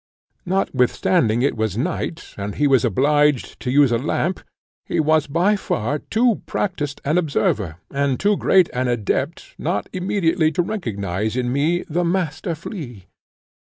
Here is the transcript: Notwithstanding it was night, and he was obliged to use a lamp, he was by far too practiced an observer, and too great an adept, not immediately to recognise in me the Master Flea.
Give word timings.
Notwithstanding 0.47 1.43
it 1.43 1.55
was 1.55 1.77
night, 1.77 2.33
and 2.35 2.55
he 2.55 2.65
was 2.65 2.83
obliged 2.83 3.59
to 3.59 3.69
use 3.69 3.91
a 3.91 3.99
lamp, 3.99 4.39
he 4.83 4.99
was 4.99 5.27
by 5.27 5.55
far 5.55 5.99
too 5.99 6.41
practiced 6.47 6.99
an 7.05 7.19
observer, 7.19 7.75
and 7.91 8.19
too 8.19 8.35
great 8.35 8.67
an 8.73 8.87
adept, 8.87 9.53
not 9.59 9.89
immediately 9.93 10.51
to 10.53 10.63
recognise 10.63 11.35
in 11.35 11.53
me 11.53 11.83
the 11.83 12.03
Master 12.03 12.55
Flea. 12.55 13.05